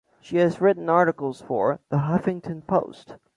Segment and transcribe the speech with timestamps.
[0.19, 3.17] She has written articles for "The Huffington Post".